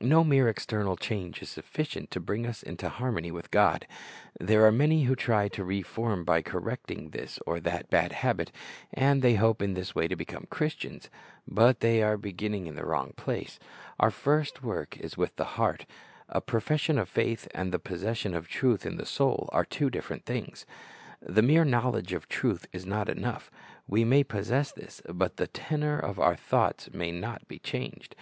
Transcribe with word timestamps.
No 0.00 0.24
mere 0.24 0.48
external 0.48 0.96
change 0.96 1.42
is 1.42 1.50
sufficient 1.50 2.10
to 2.12 2.18
bring 2.18 2.46
us 2.46 2.62
into 2.62 2.88
harmony 2.88 3.30
with 3.30 3.50
God. 3.50 3.86
There 4.40 4.64
are 4.64 4.72
many 4.72 5.02
who 5.02 5.14
try 5.14 5.48
to 5.48 5.62
re 5.62 5.82
form 5.82 6.24
by 6.24 6.40
correcting 6.40 7.10
this 7.10 7.38
or 7.46 7.60
that 7.60 7.90
bad 7.90 8.12
habit, 8.12 8.50
and 8.94 9.20
they 9.20 9.34
hope 9.34 9.60
in 9.60 9.74
this 9.74 9.94
way 9.94 10.08
to 10.08 10.16
become 10.16 10.46
Christians, 10.48 11.10
but 11.46 11.80
they 11.80 12.02
are 12.02 12.16
beginning 12.16 12.66
in 12.66 12.76
the 12.76 12.86
wrong 12.86 13.12
place. 13.16 13.58
Our 14.00 14.10
first 14.10 14.62
work 14.62 14.96
is 14.98 15.18
with 15.18 15.36
the 15.36 15.44
heart. 15.60 15.84
A 16.30 16.40
profession 16.40 16.96
of 16.98 17.06
faith 17.06 17.46
and 17.54 17.70
the 17.70 17.78
possession 17.78 18.32
of 18.32 18.48
truth 18.48 18.86
in 18.86 18.96
the 18.96 19.04
soul 19.04 19.50
are 19.52 19.66
two 19.66 19.90
different 19.90 20.24
things. 20.24 20.64
The 21.20 21.42
mere 21.42 21.66
knowledge 21.66 22.14
of 22.14 22.26
truth 22.26 22.66
is 22.72 22.86
not 22.86 23.10
enough. 23.10 23.50
We 23.86 24.02
may 24.02 24.24
possess 24.24 24.72
this, 24.72 25.02
but 25.08 25.36
the 25.36 25.46
tenor 25.46 25.98
of 25.98 26.18
our 26.18 26.36
thoughts 26.36 26.88
may 26.94 27.12
not 27.12 27.46
be 27.48 27.58
changed. 27.58 28.16